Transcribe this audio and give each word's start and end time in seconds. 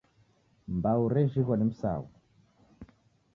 Mbau 0.75 1.01
rejighwa 1.13 1.55
ni 1.57 1.65
msaghu. 1.69 2.09